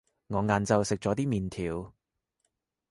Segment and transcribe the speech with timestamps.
[0.29, 1.93] 我晏晝食咗啲麵條